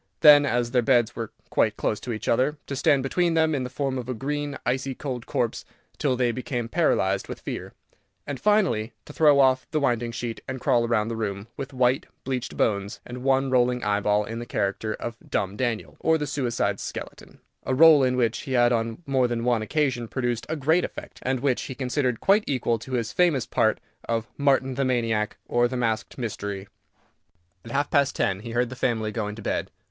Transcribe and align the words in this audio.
Then, 0.21 0.47
as 0.47 0.71
their 0.71 0.81
beds 0.81 1.15
were 1.15 1.31
quite 1.51 1.77
close 1.77 1.99
to 1.99 2.11
each 2.11 2.27
other, 2.27 2.57
to 2.65 2.75
stand 2.75 3.03
between 3.03 3.35
them 3.35 3.53
in 3.53 3.63
the 3.63 3.69
form 3.69 3.99
of 3.99 4.09
a 4.09 4.15
green, 4.15 4.57
icy 4.65 4.95
cold 4.95 5.27
corpse, 5.27 5.63
till 5.99 6.15
they 6.15 6.31
became 6.31 6.67
paralyzed 6.67 7.27
with 7.27 7.41
fear, 7.41 7.73
and 8.25 8.39
finally, 8.39 8.93
to 9.05 9.13
throw 9.13 9.39
off 9.39 9.67
the 9.69 9.79
winding 9.79 10.11
sheet, 10.11 10.41
and 10.47 10.59
crawl 10.59 10.87
round 10.87 11.11
the 11.11 11.15
room, 11.15 11.49
with 11.55 11.71
white, 11.71 12.07
bleached 12.23 12.57
bones 12.57 12.99
and 13.05 13.21
one 13.21 13.51
rolling 13.51 13.83
eyeball, 13.83 14.23
in 14.25 14.39
the 14.39 14.45
character 14.47 14.95
of 14.95 15.17
"Dumb 15.29 15.55
Daniel, 15.55 15.97
or 15.99 16.17
the 16.17 16.25
Suicide's 16.25 16.81
Skeleton," 16.81 17.39
a 17.63 17.73
rôle 17.75 18.03
in 18.03 18.17
which 18.17 18.39
he 18.39 18.53
had 18.53 18.71
on 18.71 19.03
more 19.05 19.27
than 19.27 19.43
one 19.43 19.61
occasion 19.61 20.07
produced 20.07 20.47
a 20.49 20.55
great 20.55 20.83
effect, 20.83 21.19
and 21.21 21.41
which 21.41 21.61
he 21.61 21.75
considered 21.75 22.19
quite 22.19 22.43
equal 22.47 22.79
to 22.79 22.93
his 22.93 23.13
famous 23.13 23.45
part 23.45 23.79
of 24.09 24.25
"Martin 24.35 24.73
the 24.73 24.83
Maniac, 24.83 25.37
or 25.47 25.67
the 25.67 25.77
Masked 25.77 26.17
Mystery." 26.17 26.67
At 27.63 27.69
half 27.69 27.91
past 27.91 28.15
ten 28.15 28.39
he 28.39 28.49
heard 28.49 28.69
the 28.71 28.75
family 28.75 29.11
going 29.11 29.35
to 29.35 29.43
bed. 29.43 29.69